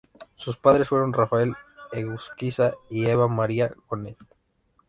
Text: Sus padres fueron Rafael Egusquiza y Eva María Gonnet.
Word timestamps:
Sus 0.33 0.57
padres 0.57 0.89
fueron 0.89 1.13
Rafael 1.13 1.53
Egusquiza 1.91 2.73
y 2.89 3.05
Eva 3.05 3.27
María 3.27 3.69
Gonnet. 3.87 4.17